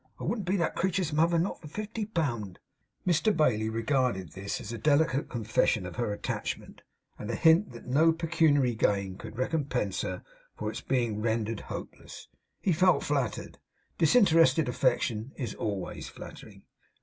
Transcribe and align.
I 0.19 0.23
wouldn't 0.23 0.47
be 0.47 0.57
that 0.57 0.75
creetur's 0.75 1.13
mother 1.13 1.37
not 1.37 1.61
for 1.61 1.67
fifty 1.67 2.07
pound!' 2.07 2.57
Mr 3.05 3.37
Bailey 3.37 3.69
regarded 3.69 4.31
this 4.31 4.59
as 4.59 4.71
a 4.73 4.79
delicate 4.79 5.29
confession 5.29 5.85
of 5.85 5.97
her 5.97 6.11
attachment, 6.11 6.81
and 7.19 7.29
a 7.29 7.35
hint 7.35 7.71
that 7.73 7.85
no 7.85 8.11
pecuniary 8.11 8.73
gain 8.73 9.15
could 9.19 9.37
recompense 9.37 10.01
her 10.01 10.23
for 10.57 10.71
its 10.71 10.81
being 10.81 11.21
rendered 11.21 11.59
hopeless. 11.59 12.29
He 12.61 12.73
felt 12.73 13.03
flattered. 13.03 13.59
Disinterested 13.99 14.67
affection 14.67 15.33
is 15.35 15.53
always 15.53 16.09
flattering. 16.09 16.63